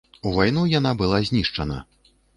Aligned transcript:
У 0.27 0.29
вайну 0.37 0.63
яна 0.79 0.93
была 1.03 1.21
знішчана. 1.31 1.77